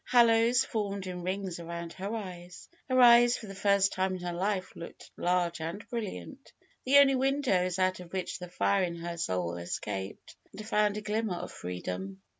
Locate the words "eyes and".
2.15-2.97